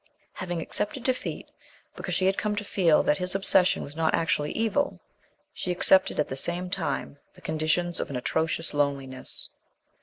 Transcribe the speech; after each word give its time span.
Having 0.33 0.63
accepted 0.63 1.03
defeat, 1.03 1.47
because 1.95 2.15
she 2.15 2.25
had 2.25 2.35
come 2.35 2.55
to 2.55 2.63
feel 2.63 3.03
that 3.03 3.19
his 3.19 3.35
obsession 3.35 3.83
was 3.83 3.95
not 3.95 4.15
actually 4.15 4.51
evil, 4.53 4.99
she 5.53 5.69
accepted 5.71 6.19
at 6.19 6.27
the 6.27 6.35
same 6.35 6.71
time 6.71 7.19
the 7.35 7.39
conditions 7.41 7.99
of 7.99 8.09
an 8.09 8.15
atrocious 8.15 8.73
loneliness. 8.73 9.49